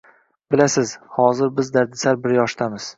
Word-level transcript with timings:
Bilasiz, 0.55 0.95
hazir 1.19 1.53
biz 1.61 1.73
dardisar 1.79 2.21
bir 2.29 2.39
yoshdamiz 2.43 2.87